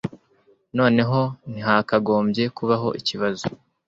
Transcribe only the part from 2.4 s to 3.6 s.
kubaho ikibazo